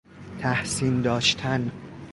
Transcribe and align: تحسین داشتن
تحسین 0.39 1.01
داشتن 1.01 1.71